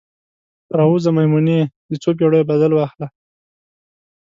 راووځه 0.77 1.09
میمونۍ، 1.17 1.59
د 1.89 1.93
څوپیړیو 2.03 2.47
بدل 2.51 2.71
واخله 2.75 3.07